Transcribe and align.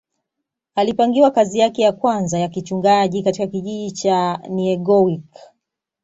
alipangiwa 0.75 1.31
kazi 1.31 1.59
yake 1.59 1.81
ya 1.81 1.91
kwanza 1.91 2.39
ya 2.39 2.47
kichungaji 2.47 3.23
katika 3.23 3.47
kijiji 3.47 3.91
cha 3.91 4.37
niegowiic 4.49 5.37